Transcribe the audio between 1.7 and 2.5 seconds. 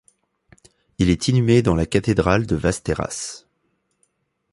la cathédrale